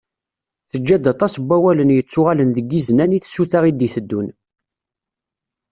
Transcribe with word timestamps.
Teǧǧa-d 0.69 1.05
aṭas 1.13 1.33
n 1.37 1.43
wawalen 1.47 1.95
yettuɣalen 1.95 2.49
deg 2.55 2.67
yiznan 2.71 3.15
i 3.17 3.19
tsuta 3.21 3.59
i 3.69 3.71
d-iteddun. 3.73 4.27